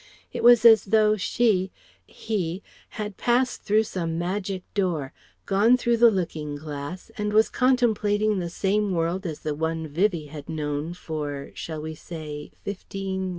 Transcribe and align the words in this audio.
It 0.33 0.41
was 0.43 0.65
as 0.65 0.85
though 0.85 1.15
she 1.15 1.71
he 2.07 2.63
had 2.97 3.17
passed 3.17 3.61
through 3.61 3.83
some 3.83 4.17
magic 4.17 4.63
door, 4.73 5.13
gone 5.45 5.77
through 5.77 5.97
the 5.97 6.09
looking 6.09 6.55
glass 6.55 7.11
and 7.19 7.31
was 7.31 7.49
contemplating 7.49 8.39
the 8.39 8.49
same 8.49 8.93
world 8.95 9.27
as 9.27 9.41
the 9.41 9.53
one 9.53 9.87
Vivie 9.87 10.29
had 10.33 10.49
known 10.49 10.95
for 10.95 11.51
shall 11.53 11.83
we 11.83 11.93
say 11.93 12.51
fifteen? 12.63 13.29